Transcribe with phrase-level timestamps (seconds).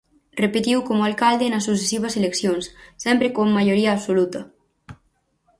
[0.43, 2.65] Repetiu como alcalde nas sucesivas eleccións
[3.03, 4.41] sempre con maioría absoluta.